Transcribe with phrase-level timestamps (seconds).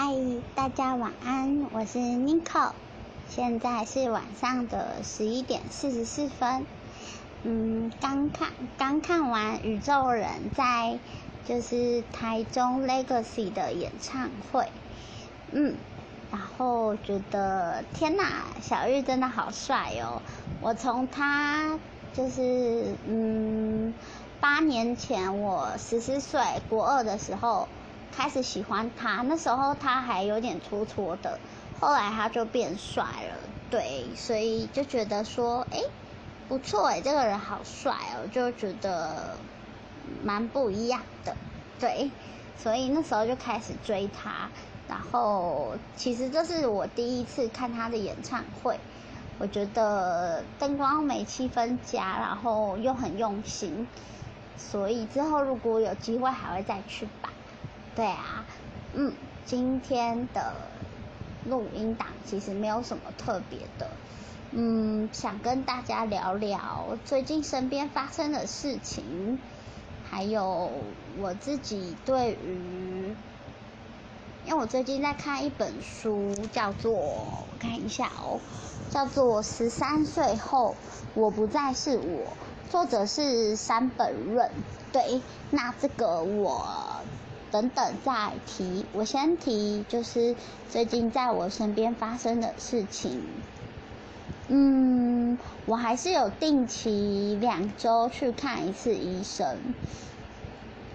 [0.00, 0.14] 嗨，
[0.54, 2.70] 大家晚安，我是 Nico，
[3.28, 6.64] 现在是晚上的十一点四十四分。
[7.42, 11.00] 嗯，刚看刚看完宇宙人在
[11.44, 14.68] 就是台中 Legacy 的演唱会，
[15.50, 15.74] 嗯，
[16.30, 20.22] 然后觉得天哪，小玉真的好帅哦！
[20.60, 21.76] 我从他
[22.12, 23.92] 就是嗯
[24.38, 27.66] 八年前我十四岁国二的时候。
[28.10, 31.38] 开始喜欢他，那时候他还有点戳戳的，
[31.80, 33.36] 后来他就变帅了，
[33.70, 35.80] 对，所以就觉得说，哎，
[36.48, 39.36] 不错哎，这个人好帅哦，就觉得
[40.24, 41.36] 蛮不一样的，
[41.78, 42.10] 对，
[42.56, 44.48] 所以那时候就开始追他，
[44.88, 48.80] 然后其实这是我第一次看他的演唱会，
[49.38, 53.86] 我觉得灯光美，气氛佳，然后又很用心，
[54.56, 57.06] 所以之后如果有机会还会再去。
[57.98, 58.46] 对啊，
[58.94, 59.12] 嗯，
[59.44, 60.54] 今天的
[61.46, 63.90] 录音档其实没有什么特别的，
[64.52, 69.40] 嗯，想跟大家聊聊最近身边发生的事情，
[70.08, 70.70] 还有
[71.16, 73.16] 我自己对于，
[74.46, 78.38] 因为我最近在看一本书，叫做我看一下哦，
[78.92, 80.76] 叫做《十三岁后
[81.14, 82.02] 我不再是我》，
[82.70, 84.48] 作者是山本润。
[84.92, 86.94] 对，那这个我。
[87.50, 90.36] 等等再提，我先提就是
[90.68, 93.22] 最近在我身边发生的事情。
[94.48, 99.56] 嗯，我还是有定期两周去看一次医生。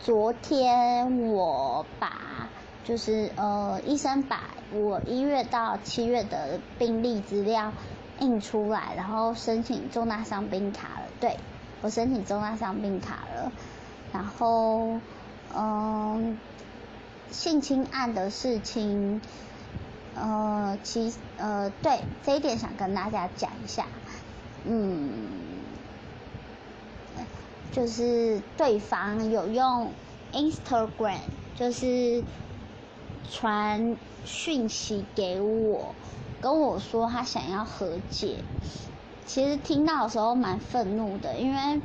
[0.00, 2.48] 昨天我把
[2.84, 7.72] 就是呃医生把我一月到七月的病历资料
[8.20, 11.06] 印出来，然后申请重大伤病卡了。
[11.20, 11.36] 对，
[11.82, 13.52] 我申请重大伤病卡了，
[14.12, 14.98] 然后。
[15.54, 16.38] 嗯，
[17.30, 19.20] 性侵案的事情，
[20.14, 23.86] 呃，其呃，对这一点想跟大家讲一下，
[24.64, 25.10] 嗯，
[27.70, 29.90] 就是对方有用
[30.32, 31.20] Instagram，
[31.54, 32.24] 就是
[33.30, 35.94] 传讯息给我，
[36.40, 38.42] 跟我说他想要和解。
[39.26, 41.80] 其实听到的时候蛮愤怒的，因为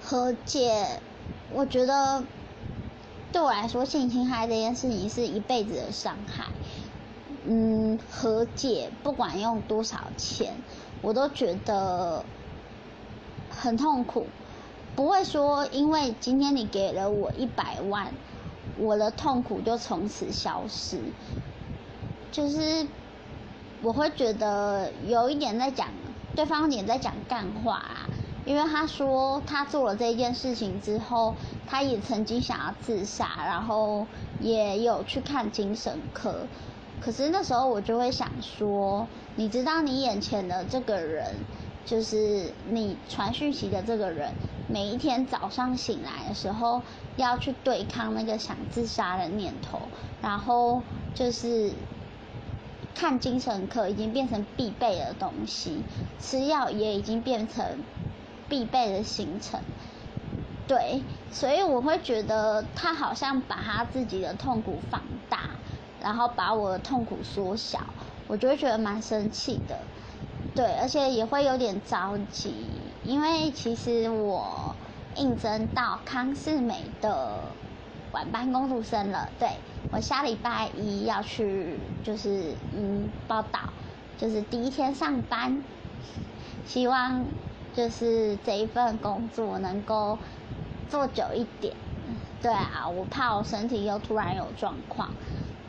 [0.00, 1.00] 和解。
[1.54, 2.24] 我觉得
[3.30, 6.46] 对我来说，性侵害这件事情是一辈子的伤害。
[7.44, 10.54] 嗯，和解不管用多少钱，
[11.00, 12.24] 我都觉得
[13.50, 14.26] 很痛苦。
[14.94, 18.12] 不会说因为今天你给了我一百万，
[18.78, 20.98] 我的痛苦就从此消失。
[22.30, 22.86] 就是
[23.82, 25.88] 我会觉得有一点在讲
[26.36, 28.08] 对方也在讲干话啊。
[28.44, 31.34] 因为他说他做了这件事情之后，
[31.66, 34.04] 他也曾经想要自杀，然后
[34.40, 36.46] 也有去看精神科。
[37.00, 41.36] 可是那时候我就会想说，你知道你眼前的这个人，
[41.84, 44.32] 就是你传讯息的这个人，
[44.68, 46.82] 每一天早上醒来的时候
[47.16, 49.80] 要去对抗那个想自杀的念头，
[50.20, 50.82] 然后
[51.14, 51.72] 就是
[52.94, 55.82] 看精神科已经变成必备的东西，
[56.20, 57.64] 吃药也已经变成。
[58.52, 59.58] 必备的行程，
[60.68, 65.38] 对，所以我会觉得他好像把他自己的痛苦放大，
[66.02, 67.80] 然后把我的痛苦缩小，
[68.28, 69.78] 我就会觉得蛮生气的，
[70.54, 72.54] 对，而且也会有点着急，
[73.04, 74.76] 因为其实我
[75.16, 77.44] 应征到康世美的
[78.12, 79.48] 晚班工读生了，对
[79.90, 83.60] 我下礼拜一要去，就是嗯报道，
[84.18, 85.64] 就是第一天上班，
[86.66, 87.24] 希望。
[87.74, 90.18] 就是这一份工作能够
[90.90, 91.74] 做久一点，
[92.42, 95.10] 对啊，我怕我身体又突然有状况，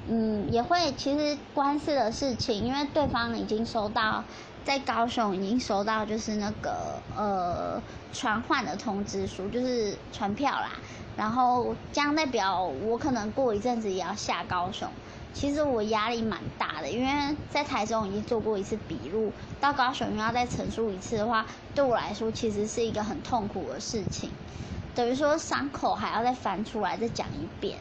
[0.08, 4.24] 嗯，也会其实官司的事情，因为对方已经收到
[4.66, 7.82] 在高雄已经收到就是那个呃
[8.12, 10.72] 传唤的通知书，就是传票啦，
[11.16, 14.90] 然后这样代表我可能过一阵子也要下高雄。
[15.34, 24.30] 其实我压力蛮大的，因为在台中已经做过一次笔录，到高雄又要再陈述一次的话，对我来说其实是一个很痛苦的事情，
[24.94, 27.80] 等于说伤口还要再翻出来再讲一遍，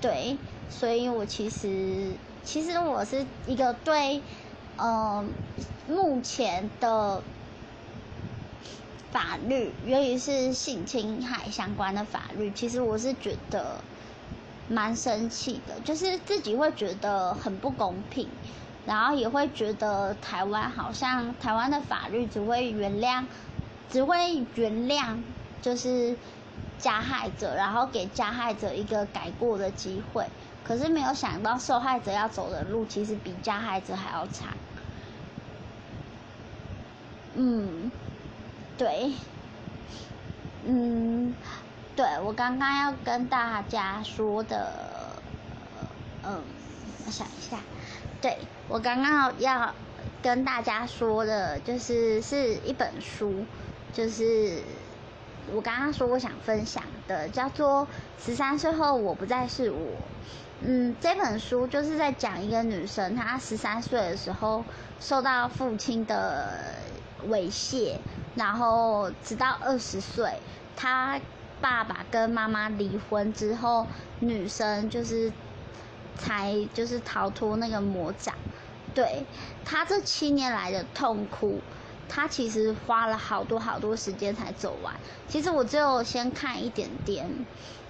[0.00, 0.38] 对，
[0.70, 2.12] 所以我其实
[2.44, 4.22] 其实我是一个对，
[4.78, 5.28] 嗯，
[5.88, 7.20] 目前的
[9.10, 13.80] 法律，尤其是性侵害相关的法律，其实我是觉得。
[14.68, 18.28] 蛮生气的，就是自己会觉得很不公平，
[18.86, 23.24] 然后也会觉得台湾好像台湾的法律只会原谅，
[23.90, 25.22] 只会原谅
[25.62, 26.16] 就是
[26.78, 30.26] 加害者，然后给加害者一个改过的机会。
[30.64, 34.48] 可是没有想到受害者要走的路其实比加害者还要长。
[37.36, 37.90] 嗯，
[38.76, 39.12] 对，
[40.64, 41.34] 嗯，
[41.96, 44.70] 对我刚刚要跟大家说的，
[46.22, 46.42] 嗯，
[47.06, 47.58] 我想一下，
[48.20, 48.36] 对
[48.68, 49.74] 我刚刚要
[50.22, 53.46] 跟大家说的，就是是一本书，
[53.94, 54.62] 就是
[55.54, 57.88] 我刚刚说我想分享的，叫做
[58.24, 59.78] 《十三岁后我不再是我》。
[60.60, 64.62] 嗯，这本书就是在讲一个女生，她十三岁的时候
[65.00, 66.74] 受到父亲的。
[67.30, 67.96] 猥亵，
[68.36, 70.38] 然后直到二十岁，
[70.76, 71.18] 她
[71.60, 73.86] 爸爸跟妈妈离婚之后，
[74.20, 75.32] 女生就是
[76.16, 78.34] 才就是逃脱那个魔掌。
[78.94, 79.26] 对
[79.64, 81.60] 他这七年来的痛苦，
[82.08, 84.94] 他其实花了好多好多时间才走完。
[85.28, 87.28] 其实我只有先看一点点，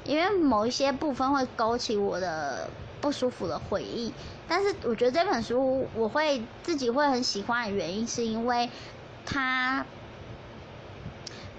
[0.05, 2.69] 因为某一些部分会勾起我的
[3.01, 4.13] 不舒服的回忆。
[4.49, 8.69] 但是我觉得这本书我会自己会很喜欢的原因，是因为。
[9.29, 9.85] 他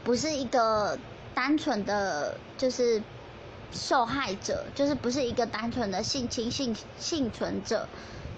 [0.06, 0.98] 不是一个
[1.38, 3.00] 单纯的，就是
[3.72, 7.88] 受害者，就是不是一个单纯的性侵幸幸存者，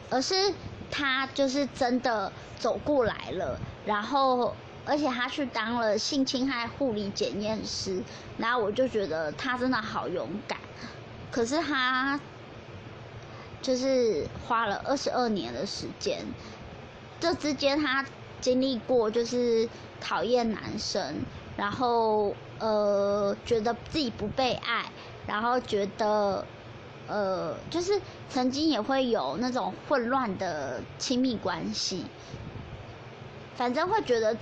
[0.09, 0.53] 而是
[0.91, 2.29] 他就是真的
[2.59, 4.53] 走过来了，然后
[4.85, 8.03] 而且他去当了性侵害护理检验师，
[8.37, 10.59] 然后我就觉得他真的好勇敢，
[11.31, 12.19] 可是他
[13.61, 16.25] 就是花了二十二年的时间，
[17.21, 18.05] 这之间他。
[18.41, 19.67] 经历过就是
[19.99, 21.25] 讨厌男生，
[21.57, 24.85] 然后呃觉得自己不被爱，
[25.25, 26.45] 然后觉得
[27.07, 32.06] 呃就是曾经也会有那种混乱的亲密关系，
[33.56, 34.38] 反正会觉得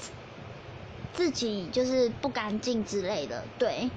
[1.13, 3.43] 自己就是不干净之类的。
[3.57, 3.89] 对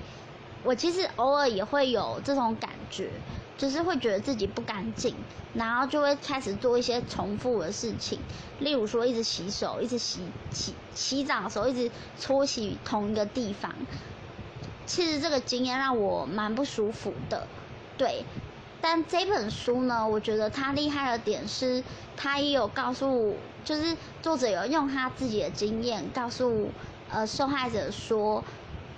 [0.63, 3.11] 我其实偶尔也会有这种感觉。
[3.61, 5.15] 就是会觉得自己不干净，
[5.53, 8.19] 然后就会开始做一些重复的事情，
[8.59, 10.21] 例如说一直洗手，一直洗
[10.51, 13.71] 洗洗澡的时候一直搓洗同一个地方。
[14.87, 17.47] 其实这个经验让我蛮不舒服的，
[17.99, 18.25] 对。
[18.81, 21.85] 但这本书呢，我觉得它厉害的点是，
[22.17, 26.71] 它也有告诉，就是作者有用他自己的经验告诉
[27.11, 28.43] 呃受害者说。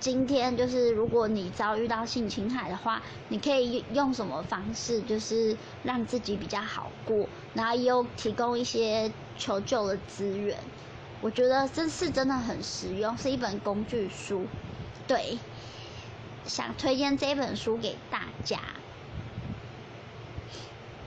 [0.02, 10.58] 今天就是，如果你遭遇到性侵害的话，你可以用什么方式，就是让自己比较好过，然后又提供一些求救的资源。
[11.20, 14.44] 我觉得这是真的很实用，是一本工具书。
[15.06, 15.38] 对，
[16.44, 18.58] 想推荐这本书给大家。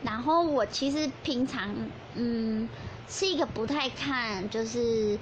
[0.03, 1.75] 然后我其实平常
[2.13, 2.69] 嗯
[3.09, 5.19] 是一个不太看，就是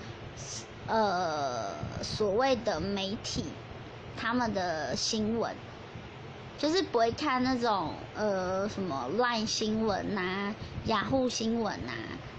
[0.85, 1.71] 呃
[2.03, 3.45] 所谓的媒体。
[4.15, 5.55] 他们的新闻，
[6.57, 10.53] 就是不会看那种呃什么乱新闻呐、
[10.85, 11.91] 雅虎新闻呐、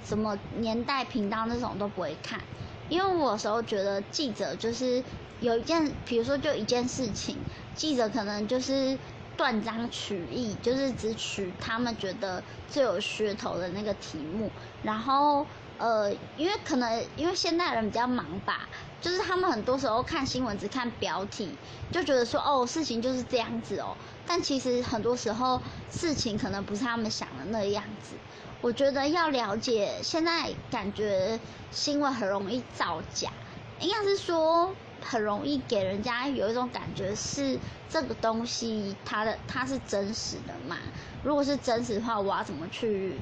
[0.04, 2.40] 什么年代频道那种都不会看，
[2.88, 5.02] 因为我有时候觉得记者就是
[5.40, 7.36] 有一件，比如说就一件事情，
[7.74, 8.98] 记者可能就是
[9.36, 14.50] 断章取义，就是只取他们觉得最有噱头的那个题目，
[14.82, 15.44] 然后
[15.78, 18.68] 呃，因为可能因为现代人比较忙吧。
[19.00, 21.54] 就是他们很多时候看新闻只看标题，
[21.92, 23.94] 就觉得说哦事情就是这样子哦，
[24.26, 25.60] 但其实很多时候
[25.90, 28.16] 事情可能不是他们想的那样子。
[28.62, 31.38] 我觉得要了解，现在感觉
[31.70, 33.30] 新闻很容易造假，
[33.78, 37.58] 应该是说很容易给人家有一种感觉是
[37.90, 40.78] 这个东西它的它是真实的嘛？
[41.22, 43.18] 如果是真实的话，我要怎么去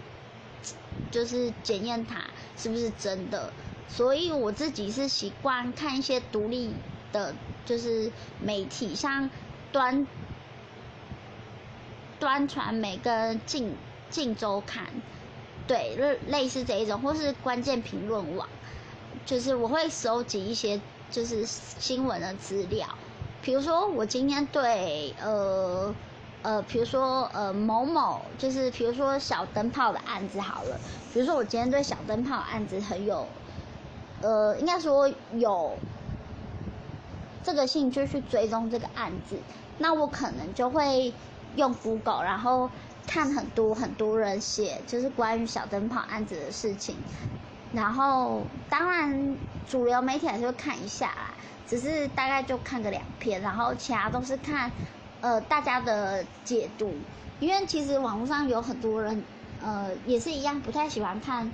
[1.11, 2.23] 就是检验它
[2.57, 3.53] 是不是真的？
[3.89, 6.73] 所以我自己是习惯看一些独立
[7.13, 7.35] 的，
[7.67, 9.29] 就是媒体，像
[9.71, 10.07] 端
[12.19, 13.75] 端传媒跟镜
[14.09, 14.87] 镜周刊，
[15.67, 18.49] 对，类类似这一种，或是关键评论网，
[19.27, 22.89] 就是我会收集一些就是新闻的资料，
[23.43, 25.95] 比如说我今天对呃
[26.43, 30.79] 呃，比如说呃某某，就是比如说小灯泡的案子好了，
[31.13, 33.27] 比如说我今天对小灯泡案子很有。
[34.21, 35.77] 呃，应该说有
[37.43, 39.37] 这个兴趣去追踪这个案子，
[39.79, 41.13] 那我可能就会
[41.57, 42.71] 用 Google，然后
[43.05, 46.95] 看很多很多人写就是关于小灯泡案子的事情，
[47.73, 49.37] 然后当然
[49.69, 51.35] 主流媒体还是会看一下啦，
[51.67, 54.71] 只是大概就看个两篇，然后其他都是看
[55.23, 56.93] 呃大家的解读，
[57.41, 59.25] 因为其实网络上有很多人
[59.63, 61.51] 呃也是一样不太喜欢看。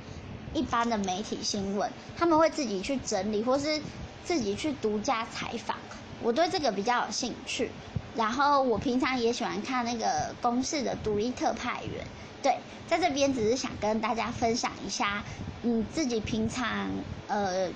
[0.54, 3.82] 一般的媒体新闻，他们会自己去整理，或是
[4.24, 5.76] 自己去独家采访。
[6.22, 7.70] 我对这个比较有兴趣，
[8.16, 12.02] 然后我平常也喜欢看那个公式的独立特派员，
[12.42, 15.22] 对，在这边只是想跟大家分享一下，
[15.64, 16.88] 嗯，自己平常
[17.26, 17.68] 呃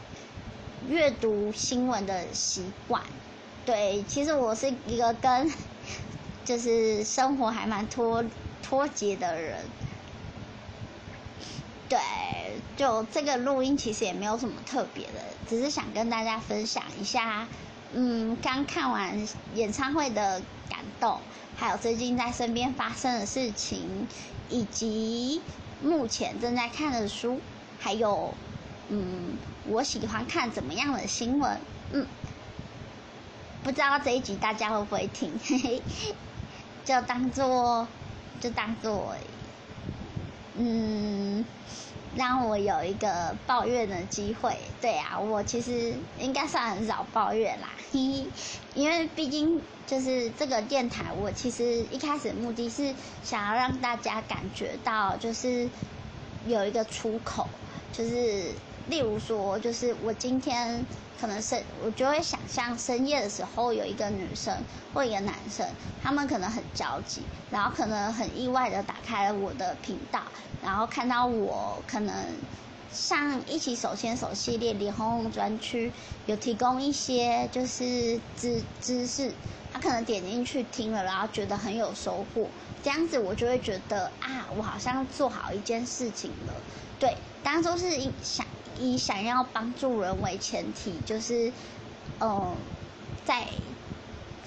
[0.89, 3.03] 阅读新闻的习惯。
[3.67, 5.53] 对，其实我是一个跟
[6.45, 8.25] 就是生活还蛮脱
[8.63, 9.59] 脱节的人。
[11.89, 11.99] 对，
[12.77, 17.47] 就这个录音其实也没有什么特别的，只是想跟大家分享一下，
[17.93, 21.21] 嗯，刚看完演唱会的感动，
[21.55, 24.09] 还有最近在身边发生的事情，
[24.49, 25.43] 以及
[25.83, 27.39] 目前正在看的书，
[27.79, 28.33] 还有，
[28.89, 29.37] 嗯，
[29.69, 31.61] 我喜欢看怎么样的新闻，
[31.93, 32.07] 嗯，
[33.63, 35.83] 不知道这一集大家会不会听，嘿嘿，
[36.85, 37.87] 就当做，
[38.41, 39.15] 就当做。
[40.57, 41.45] 嗯，
[42.17, 44.57] 让我有一个抱怨的机会。
[44.81, 48.27] 对啊，我其实应该算很少抱怨啦，嘿嘿。
[48.75, 55.69] 因为毕竟就是这个电台，我其实一开始目的是想要让大家感觉到，就是
[56.47, 57.49] 有一个出口，
[57.93, 58.51] 就是
[58.89, 60.85] 例如说，就是我今天。
[61.21, 64.53] 可能是，我就会想象深夜的时候有一个女生
[64.93, 65.65] 或一个男生，
[66.03, 70.21] 他们可能很着急，然后可能很意外的打开了我的频道，
[70.61, 72.13] 然后看到我可能
[72.91, 75.93] 像一起手牵手系列脸红红专区
[76.27, 79.33] 有提供一些就是知知识，
[79.73, 82.49] 他可能点进去听了，然后觉得很有收获，
[82.83, 86.55] 这样子我就会觉得啊，我好像做好一件事情了，
[86.99, 88.45] 对，当初是想。
[88.79, 91.53] 以想要帮助人为前提，就是，
[92.21, 92.55] 嗯，
[93.25, 93.47] 在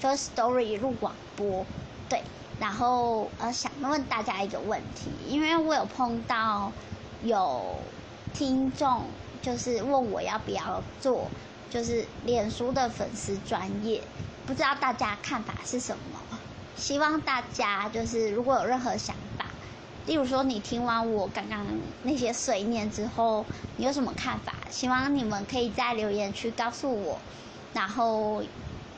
[0.00, 1.64] First Story 录广播，
[2.08, 2.22] 对，
[2.60, 6.70] 然后呃想问大家一个问题，因为我有碰到
[7.22, 7.76] 有
[8.34, 9.04] 听众
[9.40, 11.28] 就是问我要不要做，
[11.70, 14.02] 就是脸书的粉丝专业，
[14.46, 16.20] 不知道大家看法是什么？
[16.76, 19.45] 希望大家就是如果有任何想法。
[20.06, 21.66] 例如说，你听完我刚刚
[22.04, 23.44] 那些碎念之后，
[23.76, 24.54] 你有什么看法？
[24.70, 27.18] 希望你们可以在留言区告诉我，
[27.74, 28.42] 然后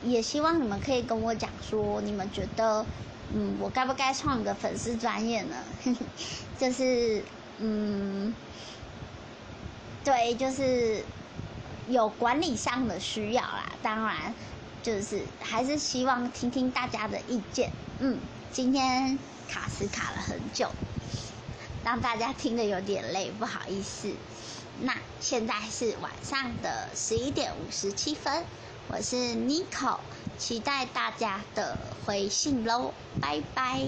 [0.03, 2.85] 也希望你们可以跟我讲说，你们觉得，
[3.33, 5.55] 嗯，我该不该创个粉丝专业呢？
[6.59, 7.23] 就是，
[7.57, 8.33] 嗯，
[10.03, 11.03] 对，就是
[11.87, 13.71] 有管理上的需要啦。
[13.81, 14.33] 当然，
[14.83, 17.71] 就是还是希望听听大家的意见。
[17.97, 18.19] 嗯，
[18.51, 19.17] 今天
[19.49, 20.69] 卡时卡了很久。
[21.89, 24.13] 让大家听的有点累，不好意思。
[24.81, 28.43] 那现在是晚上的十一点五十七分，
[28.89, 29.97] 我是 Nico，
[30.37, 33.87] 期待大家的回信喽，拜拜。